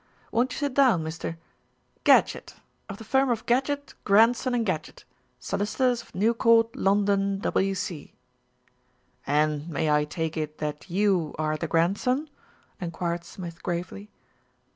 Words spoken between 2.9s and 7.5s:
the firm of Gadgett, Grandson and Gadgett, solicitors of New Court, London,